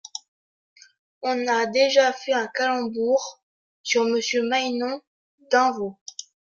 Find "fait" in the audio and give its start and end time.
2.11-2.33